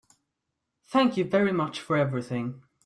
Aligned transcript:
Thank 0.87 1.15
you 1.15 1.25
very 1.25 1.51
much 1.51 1.79
for 1.79 1.95
everything. 1.95 2.63